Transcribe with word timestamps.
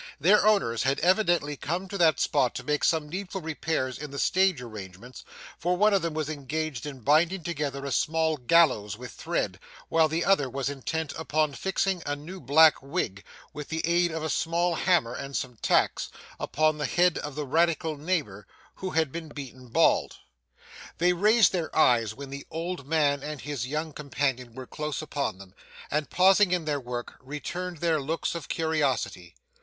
Their 0.19 0.47
owners 0.47 0.81
had 0.81 0.99
evidently 1.01 1.55
come 1.55 1.87
to 1.87 1.97
that 1.99 2.19
spot 2.19 2.55
to 2.55 2.63
make 2.63 2.83
some 2.83 3.07
needful 3.07 3.39
repairs 3.39 3.99
in 3.99 4.09
the 4.09 4.17
stage 4.17 4.59
arrangements, 4.59 5.23
for 5.59 5.77
one 5.77 5.93
of 5.93 6.01
them 6.01 6.15
was 6.15 6.27
engaged 6.27 6.87
in 6.87 7.01
binding 7.01 7.43
together 7.43 7.85
a 7.85 7.91
small 7.91 8.37
gallows 8.37 8.97
with 8.97 9.11
thread, 9.11 9.59
while 9.89 10.07
the 10.07 10.25
other 10.25 10.49
was 10.49 10.69
intent 10.71 11.13
upon 11.19 11.53
fixing 11.53 12.01
a 12.07 12.15
new 12.15 12.39
black 12.41 12.81
wig, 12.81 13.23
with 13.53 13.67
the 13.69 13.85
aid 13.85 14.09
of 14.11 14.23
a 14.23 14.29
small 14.31 14.73
hammer 14.73 15.13
and 15.13 15.37
some 15.37 15.57
tacks, 15.57 16.09
upon 16.39 16.79
the 16.79 16.87
head 16.87 17.19
of 17.19 17.35
the 17.35 17.45
radical 17.45 17.95
neighbour, 17.95 18.47
who 18.77 18.89
had 18.89 19.11
been 19.11 19.29
beaten 19.29 19.67
bald. 19.67 20.15
They 20.97 21.13
raised 21.13 21.51
their 21.51 21.69
eyes 21.77 22.15
when 22.15 22.31
the 22.31 22.47
old 22.49 22.87
man 22.87 23.21
and 23.21 23.39
his 23.39 23.67
young 23.67 23.93
companion 23.93 24.55
were 24.55 24.65
close 24.65 24.99
upon 25.03 25.37
them, 25.37 25.53
and 25.91 26.09
pausing 26.09 26.51
in 26.53 26.65
their 26.65 26.79
work, 26.81 27.17
returned 27.21 27.81
their 27.81 28.01
looks 28.01 28.33
of 28.33 28.49
curiosity. 28.49 29.35